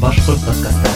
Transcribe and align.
Башкорт 0.00 0.40
подкасты 0.44 0.93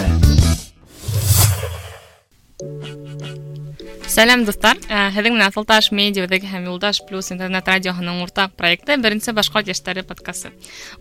Сәлам 4.17 4.43
дуҫтар, 4.45 4.77
Ә, 4.93 5.09
һеҙҙең 5.15 5.37
менән 5.37 5.51
Алташ 5.55 5.87
медиа 5.95 6.27
үҙәге 6.27 6.45
һәм 6.45 6.67
Юлдаш 6.67 6.99
плюс 7.07 7.31
интернет 7.31 7.65
радиоһының 7.65 8.19
уртаҡ 8.25 8.51
проекты 8.59 8.97
беренсе 9.01 9.31
башҡорт 9.33 9.67
йәштәре 9.71 10.03
подкасты. 10.03 10.51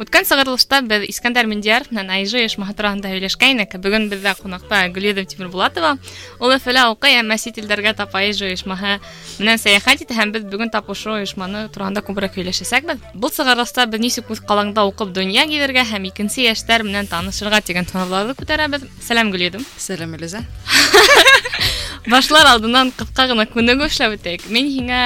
Үткән 0.00 0.24
сығырылышта 0.24 0.80
беҙ 0.86 1.04
Искәндәр 1.10 1.46
Миндияров 1.50 1.90
менән 1.90 2.08
АИЖ 2.14 2.34
ойошмаһы 2.40 2.72
тураһында 2.78 3.10
һөйләшкәйнек. 3.12 3.76
Бөгөн 3.82 4.08
беҙҙә 4.08 4.32
ҡунаҡта 4.40 4.80
Гөлйөҙөм 4.94 5.26
Тимербулатова. 5.28 5.98
Ул 6.40 6.54
Өфөлә 6.56 6.86
уҡый, 6.94 7.18
әммә 7.20 7.36
сит 7.36 7.58
илдәргә 7.58 7.92
тап 7.98 8.14
АИЖ 8.16 8.42
ойошмаһы 8.48 8.96
менән 9.42 9.58
сәйәхәт 9.60 10.06
итә 10.06 10.16
һәм 10.16 10.32
беҙ 10.32 10.48
бөгөн 10.48 10.72
тап 10.72 10.88
ошо 10.88 11.18
ойошманы 11.18 11.68
тураһында 11.74 12.00
күберәк 12.06 12.38
һөйләшәсәкбеҙ. 12.40 13.12
Был 13.14 13.28
сығырылышта 13.28 13.86
беҙ 13.92 14.00
нисек 14.00 14.30
үҙ 14.30 14.40
ҡалаңда 14.48 14.86
уҡып 14.88 15.12
донъя 15.12 15.44
гиҙергә 15.50 15.84
һәм 15.92 16.08
икенсе 16.12 16.48
йәштәр 16.48 16.86
менән 16.86 17.10
танышырға 17.10 17.60
тигән 17.60 17.88
һорауҙарҙы 17.92 18.38
күтәрәбеҙ. 18.40 18.88
Сәлам 19.02 19.32
Гөлйөҙөм. 19.34 19.66
Сәлам, 19.76 20.14
Элиза. 20.14 20.46
Башлар 22.10 22.46
алдынан 22.50 22.90
ҡыҫҡа 22.98 23.28
ғына 23.30 23.46
күнегеү 23.46 23.86
эшләп 23.86 24.16
үтәйек. 24.16 24.48
Мин 24.50 24.66
һиңә 24.66 25.00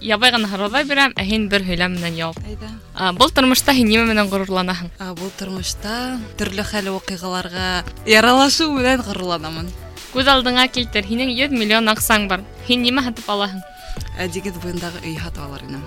ябай 0.00 0.32
ғына 0.32 0.48
һорауҙар 0.48 0.86
бирәм, 0.88 1.12
ә 1.12 1.22
һин 1.26 1.48
бер 1.52 1.64
һөйләм 1.66 1.98
менән 1.98 2.16
яуап. 2.16 2.38
Әйҙә. 2.44 2.70
А, 2.94 3.12
Был 3.12 3.30
тормошта 3.30 3.72
һин 3.76 3.88
нимә 3.88 4.06
менән 4.08 4.30
ғорурланаһың? 4.32 4.90
А, 4.98 5.12
Был 5.14 5.30
тормошта 5.38 6.18
төрлө 6.40 6.64
хәл 6.64 6.88
ваҡиғаларға 6.96 7.84
яралашыу 8.08 8.72
менән 8.72 9.04
ғорурланамын. 9.04 9.68
Күҙ 10.14 10.30
алдыңа 10.32 10.66
килтер, 10.72 11.04
һинең 11.06 11.30
100 11.36 11.52
миллион 11.54 11.92
аҡсаң 11.92 12.26
бар. 12.28 12.40
Һин 12.66 12.82
нимә 12.82 13.04
һатып 13.06 13.28
алаһың? 13.30 13.60
Ә, 14.18 14.26
Диңгеҙ 14.32 14.56
буйындағы 14.64 15.04
өй 15.04 15.16
һатып 15.20 15.44
алыр 15.44 15.62
инем. 15.68 15.84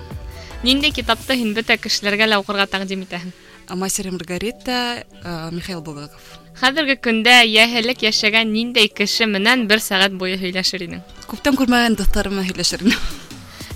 Ниндәй 0.64 0.94
китапты 0.96 1.36
һин 1.36 1.52
бөтә 1.56 1.76
кешеләргә 1.76 2.30
лә 2.30 2.38
уҡырға 2.40 2.64
тәҡдим 2.72 3.04
итәһең? 3.04 3.34
А, 3.68 3.76
Мастер 3.76 4.06
и 4.06 4.10
Маргарита, 4.10 5.04
а, 5.24 5.50
Михаил 5.50 5.82
Булгаков. 5.82 6.37
Хәҙерге 6.60 6.94
көндә 7.02 7.40
йәһеллек 7.48 8.04
йәшәгән 8.06 8.52
ниндәй 8.54 8.88
кеше 8.88 9.26
менән 9.26 9.66
бер 9.66 9.82
сәғәт 9.82 10.14
буйы 10.20 10.38
һөйләшер 10.38 10.84
инең? 10.86 11.02
Күптән 11.26 11.58
күрмәгән 11.58 11.98
дуҫтарыма 11.98 12.44
һөйләшер 12.46 12.86
инем. 12.86 13.00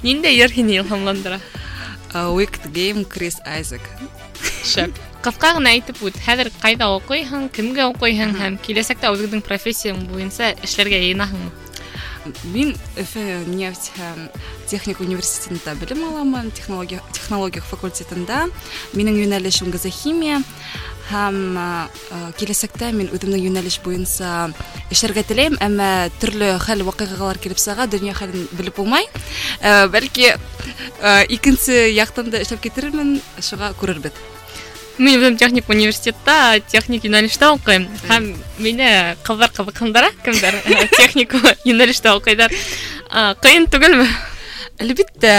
Ниндәй 0.07 0.39
йыр 0.39 0.55
һине 0.55 0.79
илһамландыра? 0.79 1.41
А, 2.15 2.31
Wicked 2.31 2.71
Game, 2.73 3.05
Крис 3.05 3.41
Айзек. 3.45 3.83
Шәп. 4.65 4.95
Ҡыҫҡа 5.25 5.57
ғына 5.59 5.75
әйтеп 5.75 5.99
үт, 6.07 6.17
хәҙер 6.23 6.53
ҡайҙа 6.63 6.87
уҡыйһың, 6.97 7.49
кемгә 7.51 7.89
уҡыйһың 7.91 8.37
һәм 8.39 8.59
киләсәктә 8.63 9.11
үҙеңдең 9.11 9.43
профессияң 9.43 10.05
буйынса 10.07 10.55
эшләргә 10.63 11.03
йыйынаһыңмы? 11.03 11.51
Мин 12.53 12.75
Өфө 13.01 13.25
нефть 13.49 13.91
һәм 13.97 14.29
техник 14.71 15.01
университетында 15.01 15.75
белем 15.81 16.05
аламын, 16.05 16.51
технология, 16.53 17.01
технология 17.13 17.63
факультетында. 17.65 18.49
Минең 18.95 19.19
йүнәлешем 19.23 19.73
газохимия 19.73 20.43
һәм 21.09 21.57
а, 21.57 21.67
а, 21.89 22.19
киләсәктә 22.37 22.91
мин 22.93 23.09
үҙемнең 23.17 23.47
йүнәлеш 23.47 23.79
буйынса 23.85 24.51
эшләргә 24.93 25.25
теләйем, 25.31 25.57
әммә 25.65 26.11
төрлө 26.21 26.55
хәл 26.65 26.85
ваҡиғалар 26.89 27.41
килеп 27.41 27.61
сыға, 27.63 27.89
донъя 27.89 28.17
хәлен 28.19 28.49
белеп 28.59 28.77
булмай. 28.77 29.09
Ә, 29.63 29.89
Бәлки 29.93 30.35
а, 30.35 31.23
икенсе 31.25 31.89
яҡтан 31.95 32.29
да 32.35 32.43
эшләп 32.45 32.61
китермен, 32.67 33.19
шуға 33.41 33.73
күрербеҙ. 33.81 34.21
Мин 34.99 35.21
үҙем 35.21 35.37
техник 35.39 35.69
университетта, 35.71 36.59
техник 36.69 37.05
йүнәлештә 37.07 37.53
уҡыйым. 37.55 37.87
Һәм 38.11 38.33
мине 38.59 38.91
ҡыҙҙар 39.25 39.55
ҡыҙыҡһындыра, 39.55 40.11
кемдәр 40.27 40.59
э, 40.59 40.89
техник 40.97 41.37
йүнәлештә 41.65 42.17
уҡыйҙар. 42.19 42.53
А, 43.09 43.33
Ҡыйын 43.39 43.71
түгелме? 43.71 44.09
Әлбиттә, 44.83 45.37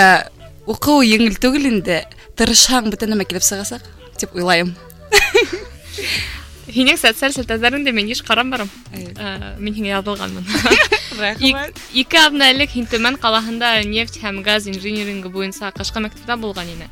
уҡыу 0.66 1.04
еңел 1.04 1.36
түгел 1.44 1.68
инде. 1.76 2.06
Тырышһаң, 2.40 2.88
бөтә 2.94 3.12
нәмә 3.12 3.28
килеп 3.28 3.44
сығасаҡ, 3.44 3.84
тип 4.16 4.40
уйлайым. 4.40 4.78
Һинең 6.70 7.00
социаль 7.02 7.34
селтәҙәреңдә 7.34 7.90
мин 7.98 8.12
йыш 8.12 8.20
ҡарап 8.28 8.52
барам. 8.54 8.70
Әйе. 8.94 9.08
Ә, 9.18 9.30
Мин 9.58 9.74
һиңә 9.74 9.90
яҙылғанмын. 9.90 10.46
Ик- 11.42 11.80
Ике 11.98 12.20
аҙна 12.22 12.52
элек 12.54 12.70
һин 12.76 12.86
Төмән 12.92 13.18
ҡалаһында 13.18 13.72
нефть 13.90 14.20
һәм 14.22 14.44
газ 14.46 14.68
инжиниринги 14.70 15.32
буйынса 15.34 15.72
ҡышҡы 15.74 16.04
мәктәптә 16.06 16.38
булған 16.38 16.70
ине. 16.70 16.88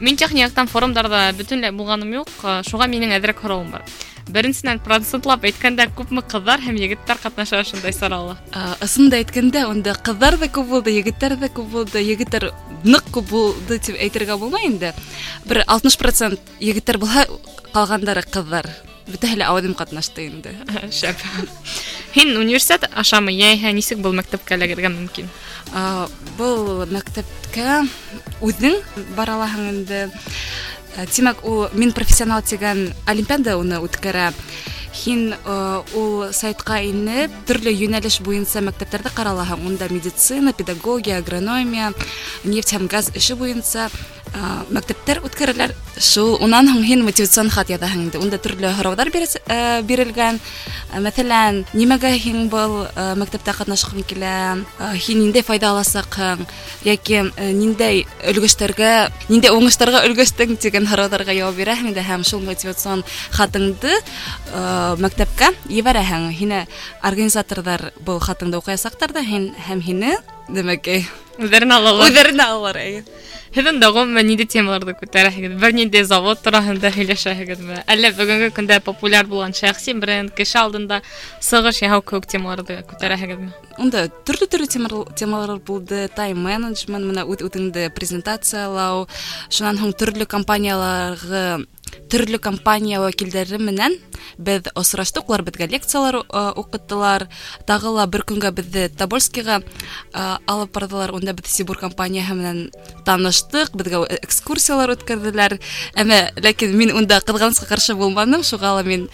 Мин 0.00 0.16
технияктан 0.16 0.66
форумдарҙа 0.72 1.34
бөтөнләй 1.36 1.70
булғаным 1.76 2.14
юҡ, 2.16 2.32
ә, 2.48 2.62
шуға 2.64 2.88
минең 2.88 3.12
әҙерәк 3.20 3.44
һорауым 3.44 3.70
бар. 3.76 3.84
Беренсенән 4.30 4.78
процентлап 4.80 5.44
әйткәндә 5.44 5.88
күпме 5.98 6.22
ҡыҙҙар 6.24 6.60
һәм 6.64 6.76
егеттәр 6.80 7.18
ҡатнаша 7.20 7.60
ошондай 7.60 7.92
сарала? 7.92 8.38
А, 8.54 8.76
Ысында 8.80 9.18
әйткәндә, 9.20 9.66
унда 9.68 9.92
ҡыҙҙар 10.00 10.38
ҙа 10.40 10.48
күп 10.48 10.68
булды, 10.70 10.94
егеттәр 10.96 11.34
ҙә 11.36 11.50
күп 11.52 11.68
булды, 11.74 12.00
егеттәр 12.00 12.52
ныҡ 12.84 13.10
күп 13.14 13.30
булды 13.30 13.78
тип 13.78 13.98
әйтергә 14.00 14.36
булмай 14.40 14.68
инде. 14.68 14.92
Бер 15.48 15.62
60% 15.66 16.38
егеттәр 16.60 16.98
булһа, 17.02 17.26
ҡалғандары 17.74 18.24
ҡыҙҙар. 18.26 18.68
Бөтәһе 19.10 19.40
лә 19.40 19.48
ауыҙым 19.50 19.74
ҡатнашты 19.74 20.26
инде. 20.28 20.54
Шәп. 20.94 21.18
Һин 22.14 22.36
университет 22.38 22.88
ашамы 22.94 23.32
йәйһә 23.34 23.72
нисек 23.74 23.98
был 24.02 24.14
мәктәпкә 24.18 24.56
эләгергә 24.58 24.90
мөмкин? 24.92 25.30
А, 25.74 26.08
Был 26.38 26.84
мәктәпкә 26.90 27.84
үҙең 28.42 28.78
бара 29.16 29.38
алаһың 29.38 29.68
инде. 29.74 30.00
Ә, 30.96 31.06
Тимәк, 31.06 31.44
ул 31.46 31.68
мин 31.74 31.92
профессионал 31.94 32.42
тигән 32.42 32.88
олимпиада 33.06 33.56
уны 33.58 33.78
үткәрә. 33.82 34.30
Һин 34.94 35.34
э, 35.34 35.56
ул 35.98 36.30
сайтҡа 36.36 36.80
инеп, 36.86 37.34
төрлө 37.48 37.72
йүнәлеш 37.74 38.20
буйынса 38.22 38.62
мәктәптәрҙе 38.64 39.10
ҡаралаһың. 39.16 39.66
Унда 39.66 39.90
медицина, 39.90 40.52
педагогия, 40.52 41.18
агрономия, 41.18 41.92
нефть 42.44 42.74
һәм 42.76 42.86
газ 42.86 43.10
эше 43.14 43.34
буйынса 43.34 43.88
э, 43.88 44.23
мәктәптәр 44.70 45.18
үткәрәләр. 45.26 45.72
Шул 45.98 46.36
унан 46.44 46.68
һуң 46.70 46.84
һин 46.86 47.00
мотивацион 47.02 47.48
хат 47.50 47.68
яҙаһың 47.72 48.04
инде. 48.06 48.18
Унда 48.22 48.38
төрлө 48.38 48.70
һорауҙар 48.78 49.10
бирәс- 49.10 49.40
э, 49.48 49.82
бирелгән. 49.82 50.38
Э, 50.94 51.00
Мәҫәлән, 51.02 51.64
нимәгә 51.74 52.12
һин 52.14 52.48
был 52.48 52.86
э, 52.86 53.14
мәктәптә 53.18 53.52
ҡатнашҡың 53.58 54.04
килә? 54.06 54.62
Э, 54.78 54.94
Һин 54.94 55.18
ниндәй 55.24 55.42
файда 55.42 55.72
аласаҡһың? 55.74 56.46
Яки 56.84 57.14
э, 57.36 57.50
ниндәй 57.52 58.06
өлгәштәргә, 58.30 59.10
ниндәй 59.28 59.50
уңыштарға 59.50 60.04
өлгәштең 60.06 60.56
тигән 60.62 60.86
һорауҙарға 60.86 61.34
яуап 61.34 61.58
бирәһең 61.58 61.90
инде 61.90 62.00
һәм 62.06 62.22
шул 62.24 62.40
мотивацион 62.46 63.02
хатыңды 63.34 63.90
э, 63.90 64.96
мәктәпкә 65.02 65.52
ебәрәһең. 65.68 66.30
Һине 66.38 66.66
организаторҙар 67.02 67.90
был 68.06 68.20
хатыңды 68.22 68.62
уҡыясаҡтар 68.62 69.12
да 69.12 69.20
һин 69.26 69.54
һәм 69.68 69.80
һине 69.82 70.16
Демәк, 70.50 70.88
Үҙҙәрен 71.40 71.72
алалар. 71.72 72.10
үҙҙәренә 72.10 72.46
алалар. 72.52 72.76
әйе. 72.76 73.04
Һеҙҙең 73.50 73.80
дә 73.82 73.88
ғөмүмән 73.90 74.28
ниндәй 74.30 74.46
темаларҙы 74.46 74.92
күтәрәһегеҙ? 74.94 75.56
Бер 75.58 75.72
ниндәй 75.74 76.04
завод 76.06 76.38
тураһында 76.44 76.92
һөйләшәһегеҙме? 76.94 77.80
Әллә 77.90 78.12
бүгенге 78.14 78.50
көндә 78.54 78.76
популяр 78.86 79.26
булған 79.26 79.56
шәхси 79.58 79.96
бренд, 79.98 80.30
кеше 80.38 80.60
алдында 80.60 81.00
сығыш 81.42 81.82
яһау 81.82 82.04
кеүек 82.06 82.28
темаларҙы 82.30 82.76
күтәрәһегеҙме? 82.92 83.50
Унда 83.82 84.04
төрлө 84.22 84.46
төрлө 84.46 84.70
темалар, 84.70 85.10
темалар 85.18 85.58
булды. 85.58 86.06
Тайм 86.14 86.46
менеджмент, 86.46 87.10
менә 87.10 87.26
үҙ 87.26 87.42
үҙеңде 87.48 87.88
презентациялау, 87.90 89.08
шунан 89.50 89.82
һуң 89.82 89.98
төрлө 89.98 90.30
компанияларғы 90.30 91.66
төрлө 92.10 92.40
компания 92.42 93.00
вәкилдәре 93.02 93.58
менән 93.62 93.94
беҙ 94.38 94.70
осраштык, 94.78 95.28
улар 95.28 95.44
беҙгә 95.46 95.68
лекциялар 95.70 96.20
э, 96.22 96.42
уҡыттылар. 96.60 97.26
Тағы 97.68 97.92
ла 97.96 98.06
бер 98.10 98.24
көнгә 98.26 98.50
беҙҙе 98.56 98.88
Тобольскиға 98.98 99.60
э, 99.60 100.24
алып 100.46 100.74
барҙылар. 100.74 101.14
Унда 101.24 101.32
беҙ 101.32 101.48
Сибур 101.48 101.78
компанияһы 101.80 102.34
менән 102.36 102.58
таныштык, 103.06 103.72
беҙгә 103.72 104.04
экскурсиялар 104.20 104.92
үткәрҙеләр. 104.92 105.56
Әммә 105.96 106.18
ләкин 106.44 106.76
мин 106.76 106.92
унда 106.92 107.22
ҡыҙғанысҡа 107.24 107.70
ҡаршы 107.72 107.96
булманым, 107.96 108.44
шуға 108.44 108.76
ла 108.76 108.84
мин 108.84 109.08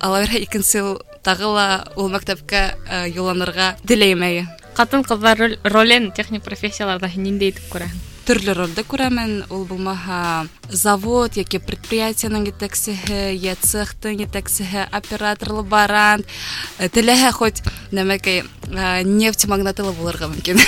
ала 0.00 0.24
бирһә 0.24 0.42
икенсе 0.42 0.82
йыл 0.82 0.98
тағы 1.22 1.46
ла 1.46 1.66
ул 1.94 2.10
мәктәпкә 2.10 2.62
э, 2.74 3.08
юлланырға 3.14 3.76
теләйем 3.86 4.26
әйе. 4.26 4.46
Ҡатын-ҡыҙҙар 4.74 5.38
роль- 5.38 5.58
ролен 5.64 6.10
техник 6.10 6.42
профессияларҙа 6.42 7.06
һин 7.14 7.30
ниндәй 7.30 7.54
итеп 7.54 7.70
күрәһең? 7.70 7.98
Төрлө 8.28 8.52
ролде 8.54 8.84
күрәмен, 8.86 9.46
ул 9.50 9.64
булмаһа 9.66 10.46
завод 10.70 11.34
яки 11.40 11.58
предприятиеның 11.58 12.44
етәксеһе, 12.52 13.32
йә 13.34 13.56
цехтың 13.64 14.20
етәксеһе, 14.22 14.84
оператор, 14.92 15.50
лаборант, 15.56 16.28
э, 16.78 16.88
теләһә 16.88 17.32
хоть 17.32 17.62
нәмәкәй 17.90 18.44
э, 18.44 19.02
нефть 19.02 19.46
магнаты 19.50 19.82
ла 19.82 19.90
булырға 19.96 20.28
мөмкин. 20.30 20.60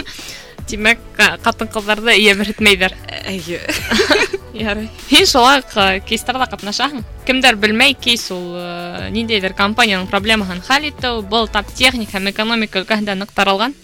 Тимәк, 0.65 0.97
ка- 1.13 1.35
ҡатын-ҡыҙҙарҙы 1.45 2.15
йәберһетмәйҙәр. 2.17 2.95
Әйе. 3.29 3.59
Ярай. 4.57 4.87
Һин 5.11 5.27
шулай 5.29 5.61
ҡ- 5.61 5.99
кейстарҙа 6.09 6.47
ҡатнашаһың. 6.49 7.03
Кемдәр 7.27 7.59
белмәй, 7.61 7.93
кейс 7.93 8.31
ул 8.33 8.55
э, 8.57 9.11
ниндәйҙер 9.13 9.53
компанияның 9.53 10.07
проблемаһын 10.09 10.63
хәл 10.65 10.89
итеү, 10.89 11.21
был 11.21 11.45
тап 11.53 11.69
техник 11.75 12.09
һәм 12.15 12.31
экономика 12.33 12.81
өлкәһендә 12.81 13.13
ныҡ 13.19 13.35
таралған. 13.35 13.75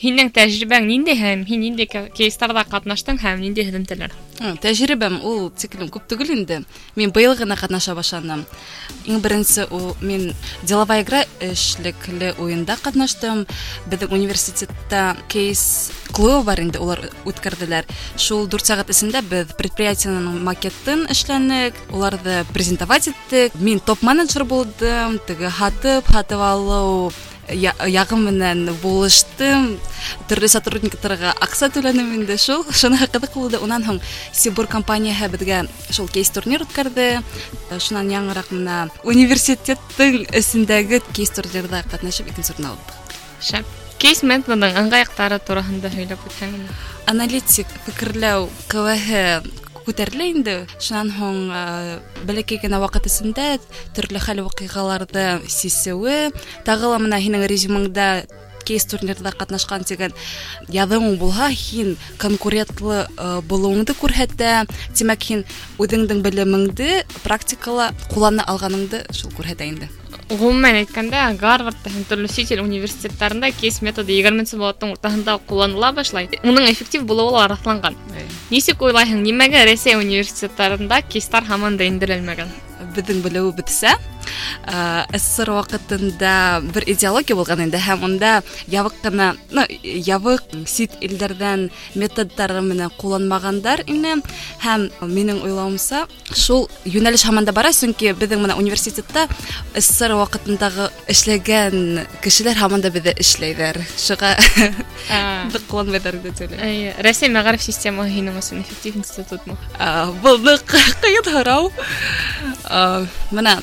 һинең 0.00 0.28
тәжрибәң 0.36 0.84
ниндәй 0.90 1.16
һәм 1.16 1.42
һин 1.48 1.62
ниндәй 1.64 1.88
кейстарда 2.16 2.66
катнаштың 2.68 3.16
һәм 3.22 3.40
ниндәй 3.40 3.64
һөҙөмтәләр 3.70 4.12
тәжрибәм 4.60 5.22
ул 5.24 5.46
тиклем 5.56 5.88
күп 5.92 6.04
түгел 6.10 6.34
инде 6.34 6.58
мин 7.00 7.12
быйыл 7.16 7.32
гына 7.38 7.56
катнаша 7.56 7.94
башланым 7.96 8.44
иң 9.08 9.22
беренсе 9.24 9.64
ул 9.72 9.94
мин 10.02 10.34
деловая 10.68 11.00
игра 11.00 11.22
эшлекле 11.40 12.34
уенда 12.36 12.76
катнаштым 12.82 13.46
беҙҙең 13.88 14.12
университетта 14.18 15.16
кейс 15.32 15.62
клубы 16.12 16.42
бар 16.50 16.60
инде 16.60 16.82
улар 16.82 17.00
үткәрҙеләр 17.24 17.88
шул 18.20 18.44
дүрт 18.52 18.68
сәғәт 18.68 18.92
эсендә 18.92 19.22
беҙ 19.30 19.54
предприятиенең 19.56 20.42
макетін 20.44 21.06
эшләнек 21.14 21.80
уларҙы 21.88 22.42
презентовать 22.52 23.08
иттек 23.14 23.56
мин 23.56 23.80
топ 23.80 24.04
менеджер 24.04 24.44
булдым 24.44 25.16
теге 25.26 25.48
һатып 25.48 26.12
һатып 26.12 26.44
алыу 26.50 27.08
яғы 27.46 28.16
менән 28.18 28.64
булыштым 28.82 29.76
төрлө 30.26 30.48
сотрудниктарға 30.50 31.34
аҡса 31.44 31.68
түләнем 31.70 32.08
инде 32.18 32.36
шул 32.42 32.64
шуныһы 32.66 33.06
ҡыҙыҡ 33.14 33.36
булды 33.38 33.60
унан 33.62 33.86
һуң 33.86 34.00
сибур 34.34 34.66
компанияһы 34.66 35.28
беҙгә 35.30 35.62
шул 35.94 36.10
кейс 36.10 36.32
турнир 36.34 36.64
үткәрҙе 36.66 37.22
шунан 37.78 38.10
яңыраҡ 38.10 38.50
мына 38.50 38.78
университеттың 39.06 40.24
эсендәге 40.34 41.02
кейс 41.12 41.30
турнирҙа 41.38 41.84
ҡатнашып 41.92 42.32
икенсе 42.34 42.56
урын 42.56 42.72
алдыҡ 42.72 43.20
шәп 43.50 43.70
кейс 44.02 44.24
менеджментның 44.26 44.82
ыңғаяҡтары 44.82 45.38
тураһында 45.46 45.92
һөйләп 45.94 46.26
үтһәң 46.28 46.58
аналитик 47.14 47.70
фекерләү 47.86 48.50
ҡеүәһе 48.72 49.22
күтәрелә 49.86 50.26
инде 50.32 50.54
шунан 50.78 51.12
һуң 51.14 51.36
бәләкәй 52.28 52.58
генә 52.64 52.80
ваҡыт 52.82 53.06
эсендә 53.10 53.48
төрлө 53.96 54.22
хәл 54.22 54.42
ваҡиғаларҙы 54.48 55.26
сисеүе 55.50 56.32
тағы 56.66 56.90
ла 56.90 56.98
мына 57.02 57.20
һинең 57.22 57.46
резюмеңдә 57.50 58.08
кейс 58.66 58.86
турнирҙа 58.90 59.30
ҡатнашҡан 59.38 59.84
тигән 59.86 60.14
яҙыуың 60.74 61.18
булһа 61.20 61.50
һин 61.54 61.94
конкурентлы 62.22 63.04
булыуыңды 63.50 63.94
күрһәтә 64.00 64.64
тимәк 64.98 65.28
һин 65.30 65.44
үҙеңдең 65.82 66.24
белемеңде 66.26 67.04
практикала 67.22 67.92
ҡуллана 68.10 68.46
алғаныңды 68.50 69.04
шул 69.14 69.30
күрһәтә 69.38 69.70
инде 69.70 69.88
ғөмүмән 70.26 70.80
әйткәндә 70.80 71.20
гарвардта 71.38 71.92
һәм 71.94 72.06
төрлө 72.10 72.28
сит 72.32 72.50
ил 72.50 72.64
университеттарында 72.64 73.52
кейс 73.60 73.78
методы 73.86 74.16
егерменсе 74.16 74.58
быуаттың 74.58 74.96
уртаһында 74.96 75.36
ҡулланыла 75.46 75.92
башлай 75.94 76.26
уның 76.42 76.66
эффектив 76.72 77.06
булыуы 77.06 77.36
ла 77.36 77.46
раҫланған 77.52 77.94
нисек 78.50 78.82
уйлайһың 78.82 79.22
нимәгә 79.22 79.62
рәсәй 79.70 79.94
университеттарында 80.00 81.04
кейстар 81.06 81.46
һаман 81.46 81.78
да 81.78 81.86
индерелмәгән 81.86 82.50
беҙҙең 82.96 83.22
белеүебеҙсә 83.24 83.94
СССР 84.66 85.50
ваҡытында 85.54 86.32
бер 86.74 86.84
идеология 86.90 87.36
булған 87.38 87.62
инде 87.66 87.78
һәм 87.80 88.02
унда 88.08 88.32
ябыҡ 88.72 88.96
ҡына 89.04 89.28
ну 89.54 89.62
ябыҡ 89.82 90.56
сит 90.68 90.96
илдәрҙән 91.06 91.68
методтары 91.94 92.62
менән 92.66 92.90
ҡулланмағандар 92.98 93.84
ине 93.86 94.16
һәм 94.64 94.88
минең 95.02 95.42
уйлауымса 95.46 96.04
шул 96.34 96.66
йүнәлеш 96.84 97.24
һаман 97.28 97.46
да 97.46 97.54
бара 97.56 97.72
сөнки 97.72 98.10
беҙҙең 98.18 98.42
менә 98.42 98.58
университетта 98.58 99.28
СССР 99.76 100.16
ваҡытындағы 100.18 100.90
эшләгән 101.14 102.02
кешеләр 102.24 102.58
һаман 102.58 102.82
да 102.82 102.90
беҙҙә 102.90 103.14
эшләйҙәр 103.22 103.80
шуға 103.94 104.34
беҙ 105.54 105.62
ҡулланмайҙар 105.70 106.18
дип 106.26 106.42
уйлайм 106.42 107.00
рәсәй 107.06 107.30
мәғариф 107.30 107.62
системаһы 107.62 108.18
һинең 108.18 108.42
өсөн 108.42 108.64
эффектив 108.64 108.98
институтмы 108.98 109.56
был 110.26 110.58
ҡыйын 110.66 111.32
һорау 111.36 111.70
бына 113.30 113.56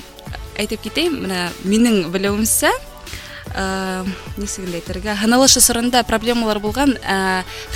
әйтеп 0.59 0.83
китәйем 0.85 1.21
менә 1.25 1.45
минең 1.65 2.11
белеүемсә 2.13 2.71
нисек 3.53 4.65
инде 4.65 4.79
әйтергә 4.79 5.15
һынылыш 5.21 5.57
осоронда 5.59 6.03
проблемалар 6.07 6.59
булган 6.63 6.95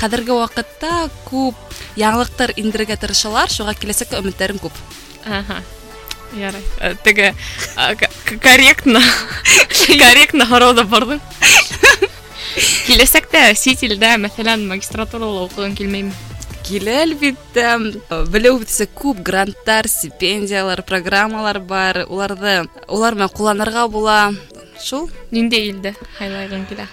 хәҙерге 0.01 0.37
ваҡытта 0.39 1.07
күп 1.27 1.57
яңылыҡтар 1.99 2.55
индерергә 2.57 2.97
тырышалар 3.03 3.51
шуға 3.53 3.75
киләсәккә 3.77 4.21
өмөттәрем 4.23 4.61
күп 4.63 4.73
ярай 6.37 6.95
теге 7.05 7.33
корректно 8.41 9.01
корректно 9.85 10.49
һорау 10.49 10.73
да 10.73 10.87
бардың 10.89 11.21
киләсәктә 12.87 13.51
сит 13.55 13.83
илдә 13.85 14.15
мәҫәлән 14.23 14.65
магистратурала 14.71 15.45
уҡығың 15.45 15.77
килмәйме 15.77 16.13
килә 16.67 17.01
әлбиттә 17.05 17.71
белеүебеҙсә 18.33 18.89
күп 18.97 19.21
гранттар 19.25 19.87
стипендиялар 19.87 20.83
программалар 20.87 21.61
бар 21.63 22.03
уларҙы 22.07 22.59
улар 22.87 23.15
менән 23.15 23.31
ҡулланырға 23.31 23.87
була 23.91 24.17
шул 24.83 25.07
ниндәй 25.31 25.71
илде 25.71 25.93
һайлайғың 26.19 26.65
килә 26.69 26.87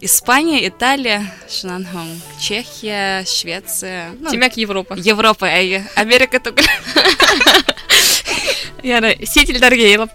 испания 0.00 0.62
италия 0.68 1.20
шунан 1.50 1.86
һуң 1.90 2.10
чехия 2.40 3.24
швеция 3.26 4.12
тимәк 4.30 4.58
европа 4.62 4.98
европа 5.02 5.50
әйе 5.50 5.82
америка 5.96 6.38
түгел 6.38 6.68
ярай 8.86 9.18
сит 9.26 9.50
илдәргә 9.50 9.88
йыйылып 9.88 10.14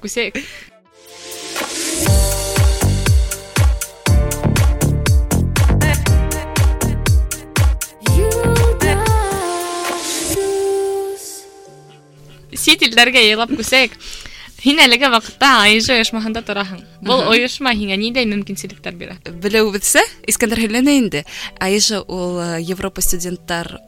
күсәйек 12.68 12.68
сит 12.68 12.84
илдәргә 12.86 13.22
яйлап 13.24 13.54
күсәк 13.58 13.96
Һин 14.68 14.80
әлеге 14.80 15.10
ваҡытта 15.12 15.50
АИЖ 15.66 15.90
ойошмаһында 15.92 16.40
тораһың. 16.48 16.80
Был 17.04 17.20
ойошма 17.28 17.74
һиңә 17.76 17.98
ниндәй 18.00 18.24
мөмкинселектәр 18.32 18.96
бирә? 18.96 19.18
Белеүебеҙсә, 19.44 20.00
Искәндәр 20.24 20.62
һөйләне 20.64 20.94
инде. 21.02 21.26
АИЖ 21.60 22.06
ул 22.08 22.40
Европа 22.64 23.04
студенттар 23.04 23.82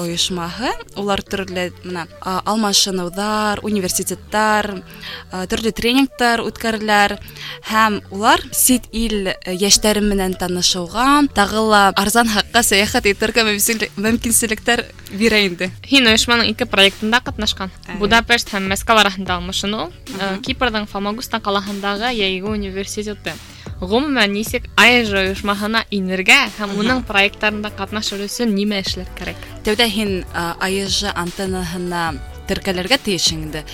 ойошмаһы. 0.00 0.72
Улар 0.96 1.20
төрлө 1.20 1.66
менә 1.84 2.06
алмашыныуҙар, 2.24 3.60
университеттар, 3.68 4.70
төрлө 5.30 5.74
тренингтар 5.76 6.40
үткәрәләр 6.40 7.18
һәм 7.68 8.00
улар 8.08 8.40
сит 8.56 8.88
ил 8.96 9.28
йәштәре 9.44 10.00
менән 10.00 10.38
танышыуға, 10.40 11.28
тағы 11.36 11.68
ла 11.68 11.82
арзан 12.00 12.32
хаҡҡа 12.32 12.64
сәйәхәт 12.64 13.12
итергә 13.12 13.44
мөмкинселектәр 13.44 14.86
бирә 15.12 15.44
инде. 15.44 15.68
Һин 15.84 16.08
ойошманың 16.08 16.48
ике 16.54 16.64
проектында 16.64 17.20
ҡатнашҡан. 17.20 17.70
Будапешт 18.00 18.48
һәм 18.56 18.72
Мәскәү 18.72 19.04
араһында 19.04 19.36
алмашыныу 19.36 19.92
Кипрҙың 20.44 20.86
Фомагуста 20.90 21.40
ҡалаһындағы 21.42 22.12
Йәйге 22.14 22.48
университеты. 22.50 23.34
Ғөмүмән 23.80 24.32
нисек 24.36 24.68
АЭЖ 24.80 25.12
ойошмаһына 25.20 25.84
инергә 25.90 26.36
һәм 26.58 26.76
уның 26.80 27.02
проекттарында 27.08 27.72
ҡатнашыр 27.78 28.22
өсөн 28.28 28.54
нимә 28.54 28.80
эшләр 28.84 29.08
кәрәк? 29.18 29.40
Тәүҙә 29.66 29.88
һин 29.90 30.12
АЭЖ 30.34 31.10
антеннаһына 31.14 32.04
теркәлергә 32.48 33.00
тейеш 33.02 33.32
инде. 33.34 33.64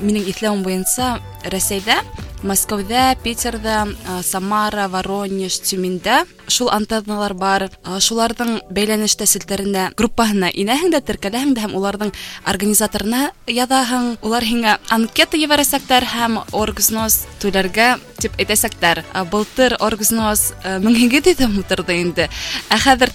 Минең 0.00 0.26
иҫләүем 0.32 0.64
буйынса, 0.66 1.16
Рәсәйҙә 1.44 2.00
Мәскәүҙә, 2.46 3.16
Питерҙа, 3.24 3.86
Самара, 4.22 4.86
Воронеж, 4.92 5.56
Тюмендә 5.64 6.24
шул 6.46 6.68
антенналар 6.70 7.34
бар. 7.34 7.64
Шуларҙың 7.82 8.60
бәйләнеш 8.70 9.16
тәсилтәренә 9.18 9.88
группаһына 9.98 10.52
инәһең 10.54 10.92
дә 10.94 11.00
теркәләһең 11.08 11.56
дә 11.56 11.64
һәм 11.64 11.74
уларҙың 11.74 12.12
организаторына 12.46 13.30
яҙаһың. 13.50 14.12
Улар 14.22 14.46
һиңә 14.46 14.76
анкета 14.94 15.40
ебәрәсәктәр 15.40 16.06
һәм 16.12 16.38
оргзнос 16.52 17.24
түләргә 17.42 17.96
тип 18.20 18.38
әйтәсәктәр. 18.38 19.02
Былтыр 19.32 19.76
оргзнос 19.80 20.52
мең 20.84 20.94
һигеҙ 21.02 21.32
йөҙ 21.34 21.58
утырҙы 21.64 21.98
инде. 22.04 22.28
Ә 22.70 22.78
хәҙер 22.78 23.10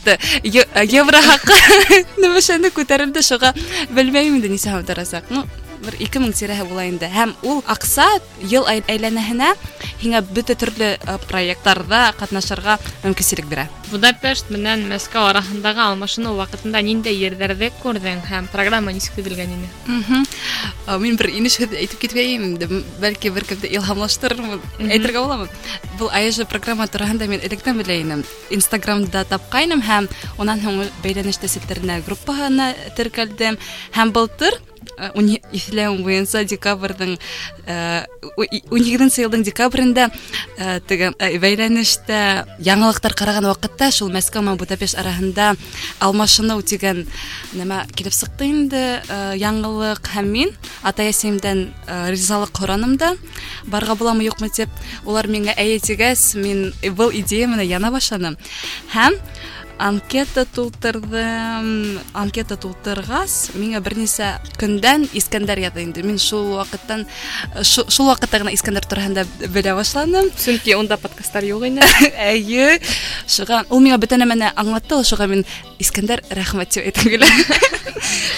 евро 0.91 1.23
хаҡы 1.29 2.03
нәмәшәне 2.19 2.73
күтәрелде 2.75 3.23
шуға 3.23 3.55
белмәйем 3.95 4.41
инде 4.41 4.51
нисә 4.51 4.75
торасаҡ. 4.83 5.31
Ну, 5.31 5.45
бер 5.81 5.95
ике 6.03 6.19
мең 6.21 6.33
тирәһе 6.37 6.65
була 6.69 6.83
инде 6.85 7.07
һәм 7.09 7.33
ул 7.41 7.61
аҡса 7.73 8.05
йыл 8.45 8.67
әйләнәһенә 8.69 9.53
һиңә 10.03 10.21
бөтә 10.35 10.55
төрлө 10.61 10.91
проекттарҙа 11.29 12.01
ҡатнашырға 12.19 12.77
мөмкинселек 13.03 13.47
бирә 13.49 13.67
будапешт 13.89 14.51
менән 14.53 14.85
мәскәү 14.91 15.23
араһындағы 15.31 15.81
алмашыныу 15.87 16.37
ваҡытында 16.37 16.83
ниндәй 16.85 17.17
ерҙәрҙе 17.25 17.71
күрҙең 17.81 18.21
һәм 18.29 18.47
программа 18.53 18.93
нисек 18.93 19.17
төҙөлгән 19.17 19.57
ине 19.57 20.23
мин 21.01 21.17
бер 21.17 21.31
инеш 21.33 21.57
һүҙ 21.61 21.75
әйтеп 21.81 21.99
китмәйем 22.05 22.45
инде 22.51 22.69
бәлки 23.01 23.33
бер 23.33 23.45
кемде 23.49 23.73
илһамлаштырырмын 23.73 24.61
әйтергә 24.87 25.25
буламы 25.25 25.49
был 25.99 26.09
АЭЖ 26.13 26.45
программа 26.49 26.87
тураһында 26.87 27.27
мин 27.27 27.41
электән 27.41 27.81
белә 27.81 27.99
инем 28.01 28.23
инстаграмда 28.49 29.25
тапҡайным 29.29 29.81
һәм 29.85 30.09
унан 30.37 30.61
һуң 30.65 30.83
бәйләнеш 31.03 31.41
тәсилтәренә 31.43 32.01
группаһына 32.07 32.73
теркәлдем 32.97 33.57
һәм 33.93 34.13
былтыр 34.15 34.53
э, 34.55 34.57
уни- 34.57 34.74
иҫләүем 35.01 36.01
буйынса 36.05 36.43
декабрҙың 36.45 37.17
ун 38.37 38.83
һигеҙенсе 38.83 39.23
йылдың 39.23 39.43
декабрендә 39.45 40.07
э, 40.57 40.79
теге 40.87 41.11
э, 41.19 41.37
бәйләнештә 41.41 42.19
яңылыҡтар 42.63 43.15
ҡараған 43.17 43.47
ваҡытта 43.49 43.89
шул 43.93 44.11
Мәскәү 44.13 44.43
менән 44.43 44.59
Будапешт 44.61 44.97
араһында 45.01 45.51
алмашыныу 46.05 46.61
тигән 46.61 47.03
нәмә 47.57 47.83
килеп 47.97 48.15
сыҡты 48.15 48.47
инде 48.49 48.83
э, 49.01 49.19
яңылыҡ 49.41 50.11
һәм 50.15 50.31
мин 50.35 50.53
атай 50.87 51.11
әсәйемдән 51.11 51.65
э, 51.67 52.01
ризалыҡ 52.13 52.63
һораным 52.63 52.97
да 53.01 53.13
барырға 53.67 53.97
буламы 53.99 54.27
юҡмы 54.29 54.51
тип 54.53 54.69
улар 55.05 55.27
миңә 55.31 55.57
әйе 55.57 55.79
тигәс 55.83 56.33
мин 56.39 56.69
был 56.95 57.11
идея 57.13 57.49
менән 57.51 57.67
яна 57.67 57.91
башланым 57.93 58.37
һәм 58.95 59.17
анкета 59.81 60.43
тултырҙым 60.45 61.99
анкета 62.13 62.57
тултырғас 62.61 63.51
миңә 63.57 63.81
бер 63.81 63.95
нисә 63.97 64.27
көндән 64.61 65.07
Искәндәр 65.17 65.61
яҙҙы 65.63 65.83
инде 65.87 66.03
мин 66.05 66.19
шул 66.21 66.51
ваҡыттан 66.59 67.05
шу- 67.65 67.87
шул 67.89 68.11
ваҡытта 68.11 68.43
ғына 68.43 68.53
Искәндәр 68.53 68.85
тураһында 68.85 69.25
белә 69.49 69.73
башланым 69.79 70.29
Сөнки 70.37 70.75
унда 70.77 70.97
подкасттар 71.01 71.47
юҡ 71.49 71.65
ине. 71.71 71.81
әйе 72.17 72.77
шуға 73.25 73.63
ул 73.69 73.81
миңа 73.81 73.97
бөтә 74.01 74.21
нәмәне 74.21 74.51
аңлатты 74.55 74.99
ул 74.99 75.07
шуға 75.07 75.27
мин 75.31 75.45
Искәндәр 75.81 76.21
рәхмәт 76.37 76.69
тип 76.75 76.85
әйткем 76.91 77.09
килә 77.15 77.29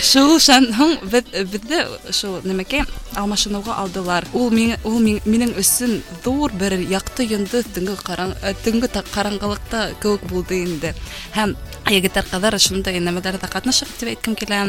шул 0.04 0.38
шан 0.44 0.70
һуң 0.78 0.94
беҙ 1.12 1.32
беҙҙе 1.52 1.80
шул 2.16 2.38
нәмәкәй 2.48 2.86
алмашыныуға 3.20 3.76
алдылар 3.84 4.28
ул 4.38 4.48
миңә 4.56 4.78
ул 4.88 5.00
мин- 5.04 5.22
минең 5.28 5.52
өсөн 5.60 5.98
ҙур 6.24 6.54
бер 6.60 6.76
яҡты 6.80 7.28
йондоҙ 7.28 7.68
төнгө 7.76 7.98
ҡараң 8.08 8.34
э, 8.44 8.54
төнгө 8.64 8.90
та- 8.96 9.04
ҡараңғылыҡта 9.14 9.84
кеүек 10.04 10.24
булды 10.32 10.62
инде 10.64 10.94
һәм 11.36 11.56
егеттәр 11.92 12.26
ҡыҙҙар 12.32 12.58
шундай 12.64 13.00
нәмәләрҙә 13.04 13.50
ҡатнашып 13.52 13.92
тип 14.00 14.14
әйткем 14.16 14.36
килә 14.40 14.62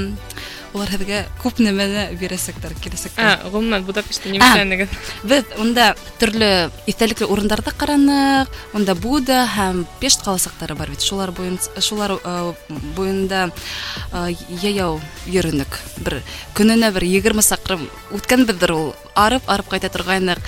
улар 0.75 0.91
һеҙгә 0.91 1.21
күп 1.43 1.61
нәмәне 1.63 2.09
бирәсәктәр 2.19 2.75
киләсәктә 2.83 3.23
Ә, 3.23 3.35
ғөмүмән 3.55 3.85
Будапештта 3.87 4.29
нимәләрнегеҙ? 4.35 4.91
Беҙ 5.31 5.53
унда 5.63 5.93
төрлө 6.19 6.49
иҫтәлекле 6.91 7.29
урындарҙа 7.31 7.71
ҡараныҡ, 7.79 8.51
унда 8.75 8.97
Буда 8.99 9.45
һәм 9.55 9.85
Пешт 10.03 10.25
ҡаласыҡтары 10.27 10.75
бар 10.75 10.91
бит. 10.91 11.01
Шулар 11.07 11.31
буйынса 11.31 11.71
шулар 11.81 12.17
э, 12.19 12.53
буйында 12.97 13.47
э, 13.49 14.35
йәйәү 14.61 14.99
йөрөнөк. 15.33 15.79
Бер 16.07 16.21
көнөнә 16.59 16.91
бер 16.97 17.07
20 17.09 17.45
саҡрым 17.47 17.87
үткәнбеҙҙер 18.17 18.75
ул. 18.77 18.89
Арып, 19.15 19.47
арып 19.47 19.69
ҡайта 19.71 19.91
торғайныҡ. 19.95 20.41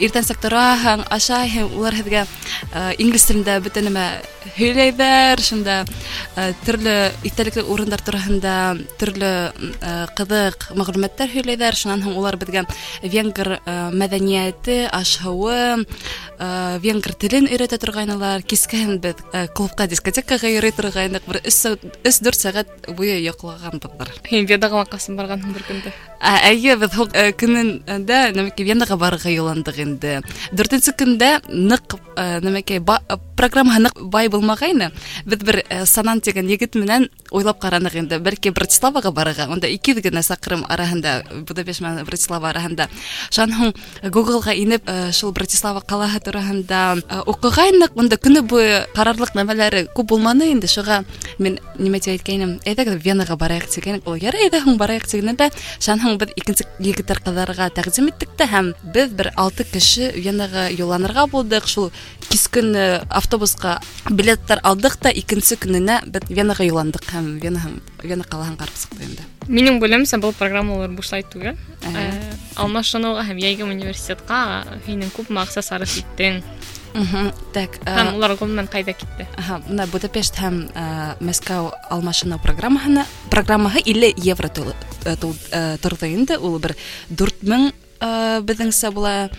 Иртәнсәк 0.00 0.40
тораһың, 0.42 1.06
ашайһың, 1.12 1.72
улар 1.78 1.96
һеҙгә 1.96 2.26
э, 2.26 2.82
инглиз 3.00 3.24
телендә 3.28 3.56
бөтә 3.64 3.82
нәмә 3.86 4.04
һөйләйҙәр, 4.56 5.40
шунда 5.44 5.76
э, 6.36 6.50
төрлө 6.66 6.94
иҫтәлекле 7.28 7.64
урындар 7.64 8.02
тураһында 8.04 8.54
төрлө 9.00 9.32
э, 9.52 9.94
ҡыҙыҡ 10.18 10.70
мәғлүмәттәр 10.76 11.32
һөйләйҙәр. 11.34 11.78
Шунан 11.80 12.04
һуң 12.04 12.18
улар 12.20 12.36
беҙгә 12.40 12.66
венгр 13.02 13.56
э, 13.58 13.76
мәҙәниәте, 13.96 14.78
аш-һыуы, 14.92 15.84
э, 15.84 16.78
венгр 16.84 17.16
телен 17.16 17.48
өйрәтә 17.48 17.80
торғайнылар. 17.80 18.44
Кискәһен 18.44 19.00
беҙ 19.00 19.24
э, 19.32 19.46
клубҡа, 19.56 19.88
дискотекаға 19.88 20.52
йөрөй 20.52 20.76
торғайныҡ. 20.76 21.28
Бер 21.28 21.40
3-4 21.44 22.40
сәғәт 22.40 22.92
буйы 22.96 23.20
йоҡлағанбыҙҙыр. 23.28 24.14
Һин 24.28 24.48
Ведаға 24.50 24.86
ҡасан 24.92 25.20
барғанһың 25.20 25.56
бер 25.56 25.66
көндә? 25.68 25.92
Ә, 26.20 26.32
Әйе, 26.50 26.76
беҙ 26.80 26.96
һуң 26.98 27.14
э, 27.16 27.30
күндө 28.05 28.35
намекей 28.37 28.65
венаға 28.67 28.97
барырга 28.99 29.31
юландык 29.33 29.79
инде. 29.81 30.21
Дүртүнчү 30.53 30.93
күндө 30.99 31.29
нык 31.49 31.95
э, 32.15 32.39
намекей 32.41 32.77
э, 32.77 33.17
программа 33.35 33.79
нык 33.79 33.97
бай 34.09 34.29
болмагайны 34.29 34.91
биз 35.25 35.39
бир 35.39 35.63
э, 35.69 35.85
санан 35.85 36.19
деген 36.19 36.47
егет 36.47 36.75
менен 36.75 37.09
ойлап 37.31 37.59
каранык 37.59 37.95
енді 37.95 38.19
бәлки 38.19 38.51
братиславага 38.51 39.11
барырга. 39.11 39.47
Онда 39.49 39.67
эки 39.67 39.91
гана 39.91 40.21
сакырым 40.21 40.65
арасында 40.69 41.23
будапешт 41.47 41.81
менен 41.81 42.05
братислава 42.05 42.49
арасында. 42.49 42.89
Ошону 43.31 43.73
гуглга 44.03 44.53
инип 44.53 44.89
шул 45.11 45.31
братислава 45.31 45.81
калаасы 45.81 46.19
туурасында 46.19 47.23
окугайнык 47.25 47.97
онда 47.97 48.17
күні 48.17 48.45
бойы 48.45 48.85
қарарлық 48.95 49.35
немелери 49.35 49.87
көп 49.95 50.13
болманы 50.13 50.51
енді 50.53 50.69
ошого 50.69 51.03
мен 51.39 51.59
неме 51.79 51.99
деп 51.99 52.15
айткайным 52.15 52.59
эйдеги 52.65 52.97
венага 53.03 53.35
барайык 53.35 53.69
деген 53.69 54.01
ул 54.05 54.15
ярый 54.15 54.45
эйдеги 54.47 54.77
барайык 54.77 55.07
дегенде 55.07 55.51
ошону 55.79 56.17
биз 56.17 56.29
экинчи 56.35 56.65
егиттер 56.79 57.19
кыздарга 57.19 57.69
тәҡдим 57.94 58.08
иттек 58.10 58.30
тә 58.38 58.46
һәм 58.50 58.72
беҙ 58.94 59.14
бер 59.18 59.30
алты 59.36 59.64
кеше 59.64 60.10
Венаға 60.16 60.68
юлланырға 60.74 61.26
булдыҡ. 61.32 61.66
Шул 61.70 61.90
кискен 62.30 62.74
э, 62.76 63.00
автобусҡа 63.10 63.78
билеттар 64.10 64.60
алдыҡ 64.62 64.96
та 65.02 65.10
икенсе 65.10 65.56
көнөнә 65.60 66.00
беҙ 66.06 66.28
Венаға 66.30 66.66
юлландыҡ 66.68 67.10
һәм 67.14 67.28
Вена 67.42 67.60
һәм 67.64 67.80
Вена 68.02 68.24
ҡалаһын 68.24 68.56
ҡарап 68.60 68.76
сыҡты 68.78 69.04
инде. 69.08 69.26
Минең 69.48 69.80
белемсә 69.82 70.20
был 70.22 70.32
программалар 70.32 70.90
бушлай 70.94 71.24
түгел. 71.26 71.56
Әһә. 71.82 72.06
Ә, 72.06 72.34
Алмашыныуға 72.62 73.24
һәм 73.30 73.38
йәйге 73.42 73.64
университетка 73.66 74.64
һинең 74.86 75.10
күпме 75.16 75.42
аҡса 75.42 75.62
сарыф 75.62 75.96
иттең 76.02 76.42
Мгм. 76.90 77.28
Так, 77.54 77.76
э, 77.86 77.92
һәм 77.94 78.16
улар 78.16 78.32
ғөмүмән 78.34 78.66
ҡайҙа 78.66 78.96
китте? 78.98 79.26
Аһа, 79.38 79.60
мына 79.68 79.84
Будапешт 79.86 80.34
һәм 80.42 80.56
э, 80.74 81.14
Мәскәү 81.22 81.68
алмашыныу 81.90 82.40
программаһына 82.42 83.04
программаһы 83.30 83.78
50 83.86 84.18
евро 84.26 84.48
тул- 84.48 84.74
э, 85.04 85.14
тул- 85.16 85.36
э, 85.52 85.78
торҙо 85.78 86.06
инде. 86.10 86.36
Ул 86.36 86.58
бер 86.58 86.74
4000 87.14 87.68
э, 87.68 87.72
беҙҙеңсә 88.00 88.92
була 88.94 89.30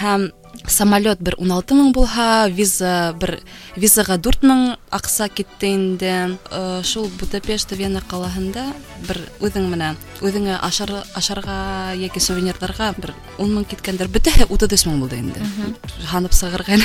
һәм 0.00 0.30
самолет 0.68 1.18
бер 1.22 1.34
16 1.40 1.74
мең 1.74 1.90
булһа, 1.96 2.46
виза 2.54 3.14
бер 3.18 3.38
визаға 3.76 4.18
4 4.22 4.46
мең 4.46 4.62
аҡса 4.94 5.28
китте 5.28 5.72
инде. 5.74 6.38
Э, 6.50 6.82
Шул 6.84 7.10
Будапешт 7.18 7.72
Вена 7.72 8.02
ҡалаһында 8.06 8.68
бер 9.08 9.20
үҙең 9.40 9.68
менән 9.72 9.98
үҙеңә 10.22 10.60
ашар 10.62 10.92
ашарға 11.18 11.96
йәки 11.98 12.22
сувенирҙарға 12.22 12.94
бер 13.00 13.14
10 13.38 13.54
мең 13.56 13.68
киткәндер. 13.70 14.12
Бөтәһе 14.12 14.46
33 14.48 14.86
мең 14.86 15.00
булды 15.02 15.18
инде. 15.18 15.40
Һанып 16.12 16.32
сығырға 16.36 16.78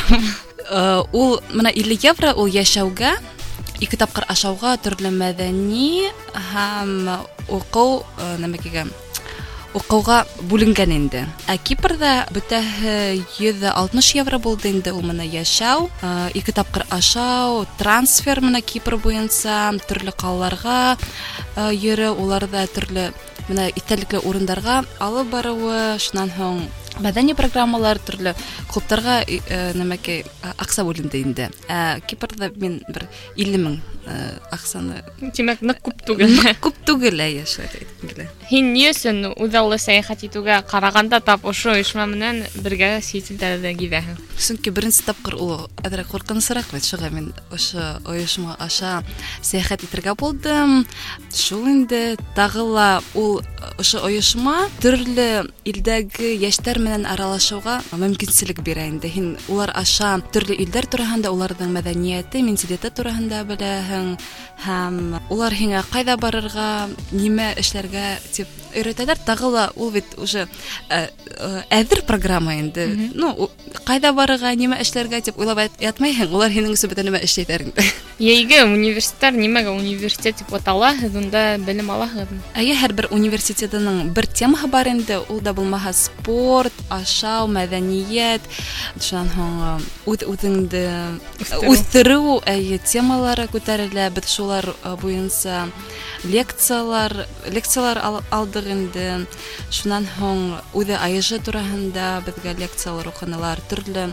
Э, 0.68 1.02
ул 1.16 1.40
менә 1.56 1.72
50 1.72 2.04
евро 2.10 2.34
ул 2.36 2.52
йәшәүгә 2.52 3.14
ике 3.80 4.00
тапҡыр 4.00 4.26
ашауға 4.28 4.74
төрлө 4.84 5.14
мәҙәни 5.16 6.10
һәм 6.52 7.08
уҡыу 7.48 8.02
э, 8.04 8.34
нәмәкәгә 8.44 8.84
уҡыуға 9.78 10.22
бүленгән 10.50 10.94
инде. 10.96 11.24
Ә 11.50 11.58
Кипрҙа 11.62 12.28
бөтәһе 12.34 12.96
160 13.38 14.14
евро 14.18 14.40
булды 14.42 14.72
инде 14.74 14.94
ул 14.96 15.04
менә 15.06 15.28
йәшәү, 15.28 15.90
э, 16.02 16.32
ике 16.40 16.56
тапҡыр 16.56 16.88
ашау, 16.90 17.66
трансфер 17.78 18.42
менә 18.42 18.64
Кипр 18.66 18.98
буйынса 18.98 19.76
төрлө 19.88 20.16
ҡалаларға 20.18 20.98
э, 20.98 21.74
йөрө, 21.76 22.14
уларҙа 22.16 22.66
төрлө 22.74 23.12
менә 23.50 23.70
иҫтәлекле 23.76 24.24
урындарға 24.24 24.84
алып 25.00 25.32
барыуы, 25.32 26.00
шунан 26.00 26.34
һуң 26.40 26.68
мәҙәни 27.04 27.36
программалар 27.38 28.00
төрлө 28.02 28.34
клубтарға 28.72 29.20
э, 29.28 29.60
нәмәкәй 29.78 30.24
а- 30.44 30.56
аҡса 30.64 30.86
бүленде 30.88 31.22
инде. 31.22 31.50
Ә 31.70 32.00
Кипрҙа 32.08 32.50
мин 32.58 32.80
бер 32.90 33.06
50 33.38 33.62
мең 33.62 33.78
э, 34.08 34.18
аҡсаны 34.52 35.04
Тимәк, 35.36 35.62
ныҡ 35.62 35.82
күп 35.86 36.02
түгел. 36.08 36.34
күп 36.64 36.80
түгел 36.88 37.22
ә 37.22 37.28
йәшәр 37.42 37.70
әйткем 37.70 38.12
килә. 38.14 38.28
Һин 38.50 38.72
ни 38.74 38.88
өсөн 38.90 39.24
үҙаллы 39.36 39.78
сәйәхәт 39.82 40.26
итүгә 40.30 40.62
ҡарағанда 40.70 41.22
тап 41.26 41.46
ошо 41.46 41.76
ойошма 41.76 42.08
менән 42.10 42.44
бергә 42.64 42.98
ситилдәрҙә 43.06 43.74
гиҙәһең? 43.78 44.18
Сөнки 44.38 44.74
беренсе 44.74 45.06
тапҡыр 45.08 45.38
ул 45.42 45.54
әҙерәк 45.84 46.12
ҡурҡынысыраҡ 46.14 46.72
бит, 46.74 46.86
шуға 46.86 47.10
мин 47.14 47.32
ошо 47.54 48.00
ойошма 48.06 48.56
аша 48.60 49.04
сәйәхәт 49.42 49.86
итергә 49.88 50.16
булдым. 50.18 50.86
Шул 51.34 51.68
инде 51.70 52.18
тағы 52.38 52.64
ла 52.66 52.90
ул 53.18 53.42
ошо 53.78 54.04
ойошма 54.08 54.68
төрлө 54.82 55.48
илдәге 55.68 56.36
йәштәр 56.38 56.80
менән 56.82 57.06
аралашыуға 57.06 57.76
мөмкинселек 57.94 58.60
бирә 58.66 58.88
инде. 58.90 59.08
Һин 59.08 59.38
улар 59.48 59.72
аша 59.76 60.18
төрлө 60.34 60.58
илдәр 60.58 60.86
тураһында, 60.90 61.30
уларҙың 61.30 61.70
мәҙәниәте, 61.78 62.42
менталитеты 62.42 62.90
тураһында 62.90 63.44
беләһең 63.46 64.18
һәм 64.66 65.20
улар 65.30 65.54
һиңә 65.54 65.84
ҡайҙа 65.94 66.18
барырға, 66.18 66.90
нимә 67.14 67.54
эшләргә 67.62 68.18
тип 68.34 68.48
өйрәтәләр. 68.76 69.18
Тағы 69.26 69.52
ла 69.54 69.70
ул 69.76 69.92
бит 69.92 70.06
уже 70.18 70.48
ә, 70.90 71.08
ә, 71.38 71.64
әҙер 71.70 72.04
программа 72.06 72.56
инде. 72.60 72.88
Ну, 73.14 73.30
у- 73.32 73.50
ҡайҙа 73.86 74.12
барырға, 74.18 74.56
нимә 74.58 74.82
эшләргә 74.82 75.22
тип 75.22 75.38
уйлап 75.40 75.60
ят- 75.60 75.80
ятмайһың. 75.82 76.34
Улар 76.34 76.52
һинең 76.52 76.74
өсөн 76.74 76.90
бөтә 76.92 77.06
нәмә 77.08 77.22
эшләйҙәр 77.24 77.62
инде. 77.70 77.86
Йәйге 78.20 78.64
университеттар 78.66 79.34
нимәгә 79.38 79.72
университет 79.78 80.38
тип 80.42 80.54
атала? 80.54 80.92
Һеҙ 80.98 81.16
унда 81.22 81.58
белем 81.62 81.90
алаһығыҙмы? 81.94 82.42
Әйе, 82.58 82.74
һәр 82.82 82.94
бер 82.98 83.08
университетының 83.14 84.14
бер 84.14 84.26
темаһы 84.26 84.68
бар 84.70 84.88
инде. 84.90 85.20
Ул 85.30 85.40
да 85.42 85.54
булмаһа 85.54 85.94
спорт, 85.94 86.71
сәнәғәт 86.72 86.74
ашау 86.96 87.48
мәҙәниәт 87.52 88.42
шунан 89.04 89.28
һуң 89.36 89.82
үҙ 90.08 90.24
үҙеңде 90.32 90.84
Үҫтереү. 91.44 91.72
үҫтереү 91.74 92.36
әйе 92.48 92.78
темалары 92.80 93.48
күтәрелә 93.52 94.08
беҙ 94.16 94.28
шулар 94.32 94.66
э, 94.72 94.96
буйынса 95.02 95.68
лекциялар 96.24 97.14
лекциялар 97.52 98.00
ал- 98.00 98.24
алдык 98.32 98.66
инде 98.72 99.28
шунан 99.72 100.08
һуң 100.20 100.56
үҙе 100.74 100.96
айыжы 100.98 101.40
тураһында 101.44 102.24
беҙгә 102.26 102.56
лекциялар 102.64 103.12
уҡынылар 103.12 103.60
төрлө 103.70 104.08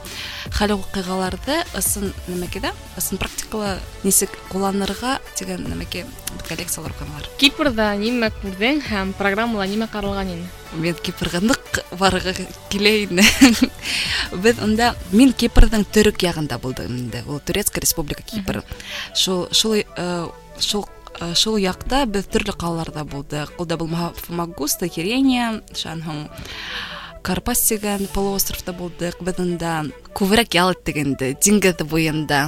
хәл 0.58 0.74
ваҡиғаларҙы 0.74 1.60
ысын 1.78 2.10
нәмәкәдә 2.28 2.74
ысын 2.98 3.18
практикала 3.22 3.78
нисек 4.04 4.34
ҡулланырға 4.50 5.18
тигән 5.38 5.64
нәмәкә 5.70 6.04
беҙгә 6.34 6.58
лекциялар 6.64 6.92
уҡынылар 6.98 7.30
Кипрда 7.38 7.94
нимә 7.96 8.32
күрҙең 8.42 8.82
һәм 8.90 9.14
программала 9.16 9.66
нимә 9.70 9.88
ҡаралған 9.94 10.34
ине? 10.34 10.50
мен 10.73 10.95
кипрдык 10.95 11.81
барғы 11.97 12.35
келейін 12.69 13.21
біз 14.43 14.61
онда 14.63 14.93
мен 15.11 15.33
кипрдың 15.33 15.85
түрік 15.93 16.21
жағында 16.21 16.59
болдым 16.61 16.95
енді 16.95 17.23
ол 17.27 17.41
турецкая 17.41 17.81
республика 17.81 18.23
кипр. 18.23 18.61
Шол 19.15 19.47
э, 19.47 19.53
шол 19.53 19.75
э, 19.79 20.27
шол 20.59 20.87
шул 21.35 21.57
жақта 21.59 22.05
біз 22.07 22.29
түрлі 22.31 22.53
қалаларда 22.55 23.03
болдық 23.03 23.57
ол 23.59 23.67
да 23.67 23.77
бұл 23.79 23.91
фомагуста 24.15 24.87
херения 24.87 25.61
шанхун 25.75 26.29
карпас 27.23 27.65
деген 27.67 28.07
полуостровта 28.13 28.73
болдық. 28.73 29.19
Біз 29.19 29.39
онда 29.39 29.83
күберәк 30.14 30.54
ял 30.54 30.70
иттек 30.74 31.00
инде 31.02 31.32
диңгеҙ 31.42 31.82
буйында 31.90 32.40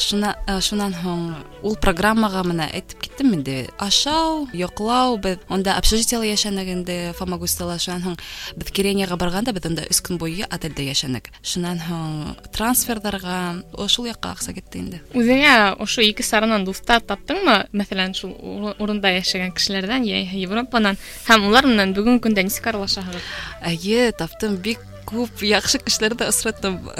шуна 0.00 0.32
э, 0.48 0.60
шунан 0.64 0.94
һуң 0.96 1.24
ул 1.66 1.76
программаға 1.80 2.42
менә 2.46 2.68
әйтеп 2.72 3.02
киттем 3.04 3.34
инде 3.36 3.56
ашау 3.82 4.46
йоҡлау 4.56 5.18
беҙ 5.20 5.44
унда 5.52 5.76
общежитиела 5.76 6.24
йәшәнек 6.28 6.70
инде 6.72 6.96
фомагустала 7.18 7.76
шунан 7.82 8.04
һуң 8.06 8.16
беҙ 8.56 8.72
киренияға 8.76 9.18
барғанда 9.20 9.52
беҙ 9.56 9.68
унда 9.70 9.84
өс 9.92 10.00
көн 10.04 10.20
буйы 10.20 10.48
отелдә 10.48 10.88
йәшәнек 10.88 11.28
шунан 11.42 11.80
һуң 11.84 12.16
трансферҙарға 12.56 13.38
о, 13.76 13.88
шул 13.92 14.08
яҡҡа 14.08 14.32
аҡса 14.36 14.56
китте 14.56 14.80
инде 14.80 15.02
Үҙеңә 15.16 15.76
ошо 15.80 16.04
ике 16.04 16.24
саранан 16.24 16.64
дуҫтар 16.64 17.04
таптыңмы? 17.04 17.58
Мәҫәлән, 17.76 18.16
шул 18.16 18.32
ур- 18.40 18.76
урында 18.82 19.12
йәшәгән 19.18 19.52
кешеләрҙән, 19.56 20.04
йә 20.08 20.24
Европанан, 20.40 20.98
һәм 21.28 21.48
улар 21.48 21.68
менән 21.68 21.94
бүгенге 21.96 22.24
көндә 22.28 22.44
нисек 22.48 22.68
аралашаһығыҙ? 22.72 23.32
Әйе, 23.72 24.12
таптым 24.16 24.58
бик 24.62 24.84
күп 25.10 25.42
яҡшы 25.46 25.80
кешеләрҙе 25.84 26.28
осраттым. 26.28 26.80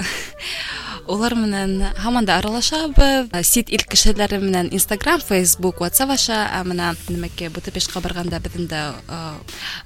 Улар 1.07 1.37
менән 1.39 1.93
һаман 2.03 2.25
да 2.27 2.35
аралашабыҙ. 2.41 3.31
Сит 3.47 3.69
ил 3.71 3.83
кешеләре 3.87 4.41
менән 4.41 4.67
Instagram, 4.75 5.21
Facebook, 5.23 5.79
WhatsApp 5.79 6.11
аша, 6.17 6.39
ә 6.51 6.63
менә 6.67 6.89
нәмәкә 7.07 7.47
Будапештка 7.55 8.01
барганда 8.03 8.41
беҙендә 8.43 8.81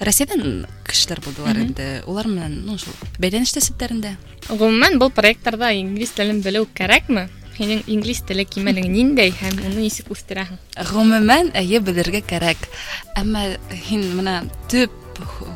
Россиядан 0.02 0.66
кешеләр 0.88 1.22
булдылар 1.22 1.60
инде. 1.62 1.90
Улар 2.10 2.30
менән, 2.30 2.64
ну, 2.66 2.80
шул 2.82 2.98
бәйләнеш 3.22 3.54
тәсептәрендә. 3.54 4.16
Ғөмүмән, 4.50 4.98
был 4.98 5.14
проекттарҙа 5.14 5.70
инглиз 5.78 6.16
телен 6.18 6.42
белеү 6.42 6.66
кәрәкме? 6.74 7.28
Һинең 7.60 7.84
инглиз 7.92 8.24
теле 8.26 8.48
кимәлең 8.50 8.88
ниндәй 8.90 9.36
һәм 9.38 9.60
уны 9.62 9.84
нисек 9.84 10.10
үҫтерәһең? 10.10 10.58
Ғөмүмән, 10.90 11.52
әйе, 11.60 11.84
белергә 11.86 12.24
кәрәк. 12.26 12.66
Әммә 13.22 13.60
һин 13.86 14.08
менә 14.18 14.40
төп 14.72 14.90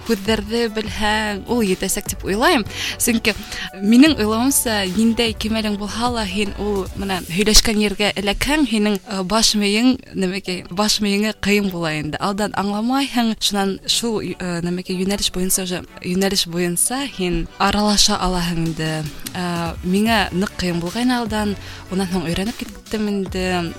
һүҙҙәрҙе 0.06 0.68
белһәң, 0.76 1.40
ул 1.50 1.64
етәсәк 1.66 2.10
дип 2.12 2.24
уйлайым. 2.28 2.66
Сөнки 3.02 3.34
минең 3.82 4.14
уйлауымса, 4.20 4.84
ниндәй 4.94 5.34
кимәлең 5.34 5.78
булһа 5.82 6.12
ла, 6.14 6.26
һин 6.30 6.54
ул 6.62 6.86
менә 7.00 7.22
һөйләшкән 7.34 7.80
ергә 7.82 8.12
эләкһәң, 8.22 8.68
һинең 8.70 9.00
э, 9.00 9.24
баш 9.24 9.56
мейең, 9.58 9.96
нәмәкәй, 10.14 10.66
баш 10.70 11.00
мейеңә 11.02 11.34
ҡыйын 11.42 11.72
була 11.74 11.96
инде. 11.98 12.20
Алдан 12.22 12.54
аңламайһың, 12.60 13.34
шунан 13.42 13.80
шул 13.90 14.22
э, 14.22 14.36
нәмәкәй 14.66 15.00
йүнәлеш 15.02 15.32
буйынса 15.34 15.66
уже 15.66 15.82
йүнәлеш 16.04 16.46
буйынса 16.52 17.02
һин 17.18 17.48
аралаша 17.58 18.20
алаһың 18.22 18.68
инде. 18.68 18.92
Э, 19.34 19.74
Миңә 19.86 20.30
ныҡ 20.34 20.54
ҡыйын 20.62 20.82
булғайны 20.84 21.18
алдан, 21.22 21.56
унан 21.92 22.10
һуң 22.14 22.30
өйрәнеп 22.30 22.58
киттем 22.62 23.10
инде. 23.10 23.74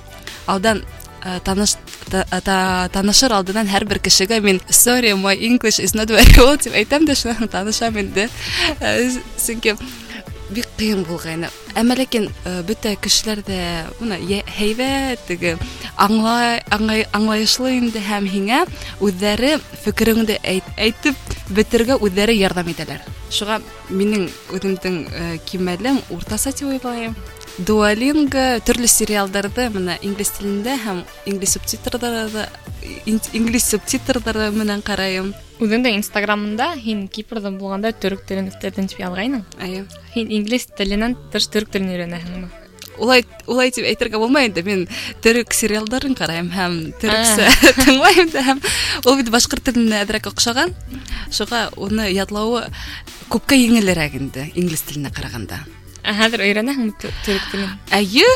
Алдан 0.47 0.83
э, 1.23 1.38
таныш 1.45 1.75
та- 1.75 1.80
та- 1.87 1.89
танышыр 2.92 3.33
алдынан 3.37 3.68
һәр 3.71 3.85
бер 3.88 3.99
кешегә 3.99 4.40
мин 4.42 4.61
sorry 4.71 5.12
my 5.14 5.35
english 5.37 5.78
is 5.83 5.95
not 5.95 6.09
very 6.11 6.37
well 6.38 6.56
дип 6.56 6.75
әйтәм 6.75 7.06
дә 7.09 7.14
шунан 7.18 7.49
танышам 7.49 7.97
инде 7.99 8.28
Э, 8.80 9.11
сөнки 9.38 9.75
бик 10.50 10.66
ҡыйын 10.78 11.02
булғайны 11.09 11.49
әммә 11.76 11.97
ләкин 11.99 12.28
э, 12.47 12.62
бөтә 12.68 12.95
кешеләр 13.02 13.40
дә 13.47 13.59
уны 14.00 14.18
йә- 14.23 14.45
һәйбәт 14.59 15.25
теге 15.28 15.56
аңлай 15.99 16.61
аңлай 16.71 17.06
аңлайышлы 17.16 17.73
инде 17.78 18.00
һәм 18.00 18.28
һиңә 18.30 18.61
үҙҙәре 19.02 19.56
фекереңде 19.85 20.38
әйт, 20.45 20.64
әйтеп 20.78 21.16
бетергә 21.50 21.99
үҙҙәре 21.99 22.37
ярҙам 22.38 22.71
итәләр 22.71 23.02
шуға 23.30 23.59
минең 23.90 24.28
үҙемдең 24.54 25.00
э, 25.11 25.38
кимәлем 25.50 25.99
уртаса 26.11 26.52
дип 26.52 26.68
уйлайым 26.71 27.16
Duolingo 27.56 28.42
төрлө 28.68 28.88
сериалдарҙы 28.90 29.71
менә 29.73 29.95
инглиз 30.04 30.35
телендә 30.37 30.75
һәм 30.83 30.99
инглиз 31.25 31.54
субтитрҙары 31.56 32.42
ин- 33.09 33.23
инглиз 33.33 33.64
субтитрҙары 33.73 34.50
менән 34.52 34.83
ҡарайым. 34.85 35.30
Үҙең 35.64 35.87
дә 35.87 35.95
Инстаграмында 35.97 36.75
һин 36.76 37.06
Кипрда 37.09 37.49
булганда 37.50 37.95
төрөк 37.97 38.26
телен 38.28 38.50
үҫтерҙем 38.50 38.90
тип 38.92 39.00
яҙғайның. 39.00 39.47
Әйе. 39.64 39.87
Һин 40.12 40.28
инглиз 40.37 40.68
теленән 40.76 41.16
тыш 41.33 41.49
төрөк 41.49 41.73
телен 41.73 41.88
өйрәнәһеңме? 41.95 42.50
Улай 43.00 43.25
улай 43.47 43.73
тип 43.73 43.88
әйтергә 43.88 44.21
булмай 44.21 44.50
инде. 44.50 44.61
Мин 44.62 44.85
төрек 45.25 45.56
сериалдарын 45.56 46.12
ҡарайым 46.16 46.52
һәм 46.52 46.76
төрөксә 47.00 47.49
тыңлайым 47.87 48.30
да 48.37 48.45
һәм 48.50 48.61
ул 49.06 49.16
бит 49.16 49.33
башҡорт 49.33 49.64
теленә 49.73 50.04
әҙерәк 50.04 50.28
оҡшаған. 50.28 50.76
Шуға 51.33 51.71
уны 51.76 52.11
ятлауы 52.12 52.66
күпкә 53.33 53.56
еңелерәк 53.56 54.21
инде 54.21 54.50
инглиз 54.54 54.85
теленә 54.88 55.12
ҡарағанда. 55.16 55.64
Ә 56.06 56.12
хәҙер 56.14 56.40
өйрәнәһеңме 56.47 56.92
тө- 57.02 57.11
төрөк 57.26 57.47
телен? 57.52 57.71
Әйе, 57.90 58.26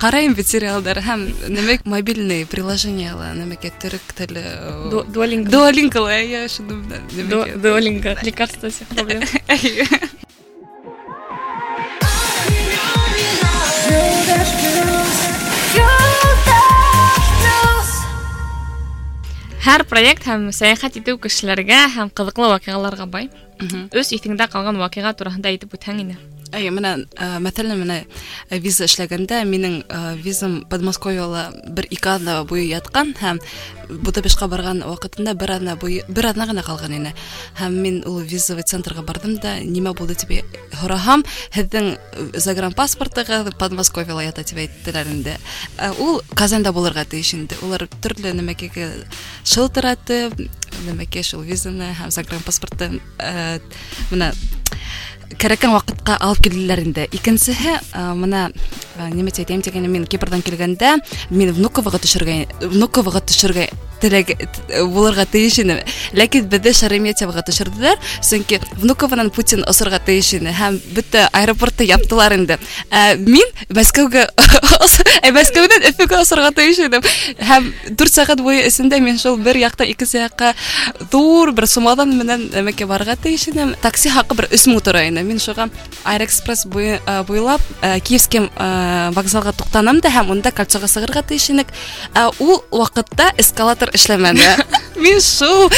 ҡарайым 0.00 0.34
бит 0.38 0.46
сериалдар 0.48 1.00
һәм 1.04 1.26
нәмәк 1.52 1.84
мобильный 1.84 2.46
приложениела 2.46 3.32
нәмәкә 3.36 3.72
төрек 3.82 4.14
теле 4.16 4.44
Ду- 4.92 5.04
Duolingo. 5.12 5.50
Дуолинго 5.52 6.06
әйе 6.08 6.46
шуны 6.48 6.78
менән 6.80 7.04
Ду- 7.28 7.44
нәмәкә 7.44 7.60
Duolingo. 7.68 8.16
Лекарство 8.24 8.70
всех 8.70 8.88
проблем. 8.88 9.22
Әйе. 9.48 9.84
Һәр 19.66 19.82
проект 19.90 20.24
һәм 20.28 20.46
сәяхәт 20.54 20.96
итеү 21.00 21.18
кешеләргә 21.24 21.78
һәм 21.96 22.10
ҡыҙыҡлы 22.18 22.48
ваҡиғаларға 22.54 23.06
бай. 23.14 23.26
Мгм. 23.60 23.88
Өс 24.00 24.12
иҫеңдә 24.16 24.46
ҡалған 24.52 24.78
ваҡиға 24.80 25.12
тураһында 25.18 25.50
әйтеп 25.50 25.74
үтһәң 25.76 25.98
ине. 26.04 26.16
Әйе, 26.52 26.70
менә 26.72 26.94
ә, 27.20 27.36
мәҫәлән 27.44 27.82
менә 27.82 27.96
ә, 28.48 28.58
виза 28.64 28.86
эшләгәндә 28.88 29.42
минең 29.44 29.82
ә, 29.84 30.14
визам 30.16 30.62
Подмосковьяла 30.70 31.50
бер 31.76 31.84
ике 31.92 32.14
аҙна 32.14 32.38
буйы 32.48 32.70
ятҡан 32.70 33.12
һәм 33.20 33.40
Будапештҡа 33.88 34.48
барған 34.52 34.80
ваҡытында 34.84 35.32
бер 35.36 35.54
аҙна 35.54 35.74
буйы 35.80 36.02
бер 36.12 36.30
аҙна 36.30 36.48
ғына 36.50 36.64
ҡалған 36.64 36.92
ине. 36.98 37.12
Һәм 37.56 37.76
мин 37.84 38.00
ул 38.08 38.20
визовый 38.20 38.64
центрға 38.68 39.04
бардым 39.04 39.38
да 39.40 39.54
нимә 39.64 39.94
булды 39.96 40.16
тип 40.20 40.32
һораһам, 40.80 41.24
һеҙҙең 41.56 41.88
э, 41.96 42.26
загранпаспортығыҙ 42.36 43.54
Подмосковьяла 43.60 44.26
ята 44.26 44.44
тип 44.44 44.60
әйттеләр 44.64 45.08
инде. 45.12 45.38
Ә, 45.76 45.92
Ул 46.04 46.20
Казанда 46.36 46.72
булырға 46.76 47.06
тейеш 47.08 47.32
инде. 47.38 47.56
Улар 47.64 47.88
төрлө 48.04 48.34
нәмәкәгә 48.36 48.90
шылтыратып, 49.48 50.36
нәмәкә 50.84 51.24
шул 51.24 51.48
визаны 51.48 51.94
һәм 51.96 52.12
загранпаспортты 52.12 52.92
ә, 53.16 53.60
менә 54.12 54.34
кәрәккән 55.38 55.74
ваҡытҡа 55.74 56.16
алып 56.24 56.42
килделәр 56.46 56.82
инде. 56.82 57.08
Икенсеһе, 57.14 57.78
ә, 57.92 58.04
мына 58.18 58.48
ә, 58.98 59.08
нимә 59.12 59.34
әйтәйем 59.34 59.62
дигәндә, 59.62 59.90
мин 59.92 60.06
Кипрдан 60.08 60.42
килгәндә, 60.42 60.96
мин 61.30 61.52
Внуковага 61.56 62.00
төшөргә, 62.02 62.40
Внуковага 62.64 63.22
төшөргә 63.22 63.68
теләге 64.02 64.36
т- 64.38 64.84
булырга 64.86 65.24
тейеш 65.26 65.56
инем. 65.58 65.80
Ләкин 66.14 66.44
беҙҙе 66.46 66.70
Шереметьевага 66.72 67.42
төшөрҙөләр, 67.42 67.96
сөнки 68.22 68.60
Внукованан 68.78 69.30
Путин 69.34 69.64
осорға 69.66 69.98
тейеш 70.06 70.34
ине 70.38 70.52
һәм 70.54 70.76
бөтә 70.94 71.24
аэропортты 71.34 71.82
яптылар 71.88 72.36
инде. 72.36 72.60
Ә, 72.94 73.16
мин 73.18 73.42
Мәскәүгә, 73.74 74.22
ә, 74.38 75.32
Мәскәүҙән 75.34 75.88
Өфөгә 75.90 76.20
осорға 76.22 76.52
тейеш 76.54 76.78
инем. 76.86 77.02
Һәм 77.42 77.72
4 77.98 78.12
сәғәт 78.14 78.38
буйы 78.46 78.68
эсендә 78.68 79.00
мин 79.02 79.18
шул 79.18 79.34
бер 79.42 79.58
яҡта 79.58 79.82
икенсе 79.90 80.22
яҡҡа 80.28 80.52
ҙур 81.10 81.50
бер 81.58 81.66
сумаҙан 81.66 82.14
менән 82.20 82.46
нәмәкә 82.54 82.86
барырға 82.86 83.18
тейеш 83.22 83.48
инем. 83.50 83.74
Такси 83.82 84.14
хаҡы 84.14 84.38
бер 84.38 84.46
3 84.54 84.68
мең 84.70 84.80
тора 84.86 85.02
ине. 85.10 85.26
Мин 85.26 85.42
шуға 85.42 85.66
Аэроэкспресс 86.04 86.66
буй- 86.70 87.00
ә, 87.02 87.24
буйлап 87.26 87.60
ә, 87.82 87.98
Киевский 88.00 88.46
ә, 88.46 89.10
вокзалға 89.12 89.56
туҡтаным 89.58 89.98
да 90.00 90.08
һәм 90.14 90.30
унда 90.36 90.54
кольцоға 90.54 90.86
сығырға 90.86 91.26
тейеш 91.26 91.50
инек. 91.50 91.74
Ә, 92.14 92.30
Ул 92.38 92.62
ваҡытта 92.70 93.32
эскалатор 93.36 93.88
эшләмәне. 93.92 94.46
Мин 94.98 95.20
шул 95.22 95.68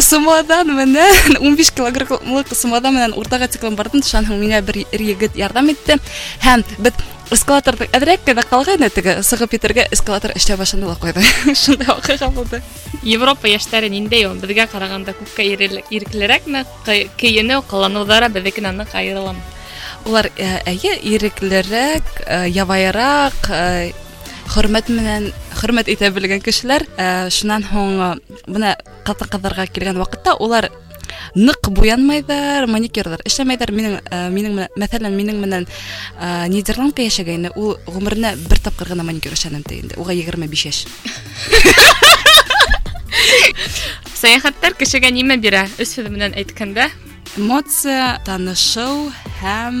сумаҙан 0.00 0.70
менән 0.76 1.38
15 1.38 1.72
килограммлык 1.76 2.52
сумаҙан 2.56 2.94
менән 2.96 3.16
уртаға 3.18 3.48
тиклем 3.52 3.76
бардым. 3.76 4.04
Шунан 4.06 4.30
һуң 4.30 4.40
миңә 4.44 4.62
бер 4.64 4.82
ир 4.84 5.02
егет 5.12 5.36
ярҙам 5.36 5.72
итте 5.72 5.98
һәм 6.44 6.64
беҙ 6.78 7.02
эскалатордың 7.32 7.94
әҙерәк 7.96 8.26
кенә 8.26 8.44
ҡалғайны 8.44 8.90
теге 8.92 9.14
сығып 9.24 9.54
китергә 9.54 9.86
эскалатор 9.94 10.34
эшләй 10.36 10.58
башланы 10.60 10.90
ла 10.90 10.98
ҡуйҙы 11.00 11.22
шундай 11.62 11.88
ваҡиға 11.88 12.28
булды 12.34 12.60
Европа 13.08 13.48
йәштәре 13.48 13.88
ниндәй 13.88 14.26
ул? 14.28 14.36
Беҙгә 14.42 14.68
ҡарағанда 14.74 15.14
күпкә 15.16 15.46
иреклерәкме? 15.48 16.66
Кейенеү, 17.16 17.64
ҡыланыуҙары 17.72 18.28
беҙҙекенән 18.36 18.82
ныҡ 18.82 18.92
айырыламы? 19.00 19.40
улар 20.06 20.28
ә, 20.36 20.62
әйе 20.66 20.96
иреклерәк 21.14 22.08
ә, 22.26 22.44
ябайыраҡ 22.50 23.50
ә, 23.54 23.92
хөрмәт 24.52 24.90
менән 24.92 25.30
хөрмәт 25.58 25.90
итә 25.92 26.10
белгән 26.14 26.42
кешеләр 26.44 26.84
ә, 26.96 27.28
шунан 27.30 27.66
һуң 27.70 27.98
ә, 28.02 28.08
бына 28.46 28.76
ҡатын 29.06 29.30
ҡыҙҙарға 29.34 29.66
килгән 29.72 30.00
ваҡытта 30.02 30.36
улар 30.42 30.70
ныҡ 31.36 31.68
буянмайҙар 31.72 32.66
маникюрҙар 32.68 33.22
эшләмәйҙәр 33.28 33.72
минең 33.76 33.98
ә, 34.04 34.28
минең 34.32 34.56
менән 34.58 34.80
мәҫәлән 34.82 35.16
минең 35.16 35.40
менән 35.44 35.66
ә, 36.18 36.48
нидерландка 36.52 37.04
йәшәгәйне 37.06 37.52
ул 37.56 37.76
ғүмеренә 37.88 38.34
бер 38.48 38.60
тапҡыр 38.64 38.92
ғына 38.92 39.06
маникюр 39.08 39.36
эшләнем 39.36 39.64
ти 39.68 39.80
инде 39.84 40.00
уға 40.00 40.16
егерме 40.16 40.48
биш 40.52 40.66
йәш 40.68 40.84
Сәйәхәттәр 44.22 44.76
кешегә 44.78 45.10
нимә 45.10 45.34
бирә? 45.42 45.64
Өс 45.82 45.96
һүҙ 45.98 46.12
менән 46.14 46.36
әйткәндә, 46.38 46.84
эмоция 47.38 48.20
танышыу 48.26 49.08
һәм 49.40 49.76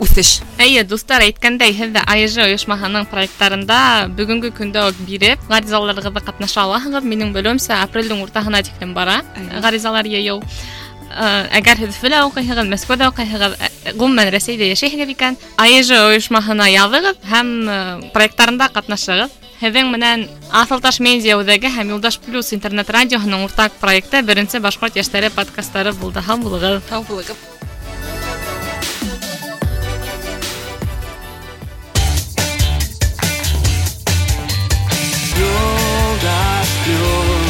үҫеш 0.00 0.38
Әйе, 0.58 0.82
дуҫтар 0.88 1.22
әйткәндәй, 1.26 1.74
һеҙ 1.76 1.92
ҙә 1.94 2.02
АЭЖ 2.08 2.38
ойошмаһының 2.46 3.06
проекттарында 3.12 3.80
бүгөнгө 4.16 4.50
көндә 4.56 4.88
үк 4.90 4.98
биреп, 5.06 5.44
ғаризаларығыҙҙы 5.52 6.24
ҡатнаша 6.26 6.64
алаһығыҙ. 6.64 7.06
Минең 7.06 7.30
белеүемсә, 7.36 7.78
апрелдең 7.84 8.24
уртаһына 8.24 8.62
тиклем 8.66 8.94
бара 8.96 9.20
Әйе. 9.36 9.60
ғаризалар 9.62 10.08
йыйыу. 10.08 10.40
Ә, 11.08 11.46
Әгәр 11.60 11.84
һеҙ 11.84 11.94
Өфөлә 11.94 12.24
уҡыйһығыҙ, 12.28 12.66
Мәскәүҙә 12.74 13.10
уҡыйһығыҙ, 13.12 13.54
ә, 13.56 13.68
ғөмүмән 13.96 14.32
Рәсәйҙә 14.34 14.66
йәшәйһегеҙ 14.72 15.14
икән, 15.14 15.38
АЭЖ 15.56 15.94
ойошмаһына 16.08 16.66
яҙығыҙ 16.74 17.22
һәм 17.32 17.48
ә, 17.64 17.78
проекттарында 18.12 18.68
ҡатнашығыҙ. 18.74 19.30
Һеҙҙең 19.61 19.91
менән 19.93 20.25
Аҫылташ 20.53 20.99
медиа 21.03 21.37
үҙәге 21.41 21.69
һәм 21.73 21.93
Юлдаш 21.95 22.19
Плюс 22.25 22.51
интернет 22.55 22.89
радиоһының 22.89 23.45
уртаҡ 23.47 23.77
проекты 23.81 24.23
беренсе 24.25 24.59
башҡорт 24.63 24.97
йәштәре 24.97 25.29
подкастары 25.33 25.93
булды. 25.93 26.23
Һау 26.25 26.41
булығыҙ. 26.43 26.81
Һау 26.89 27.05
булығыҙ. 27.09 27.37
Юлдаш 35.43 36.69
Плюс 36.83 37.42